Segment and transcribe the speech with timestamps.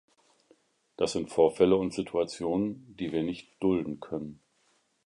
[0.97, 4.39] Das sind Vorfälle und Situationen, die wir nicht dulden können.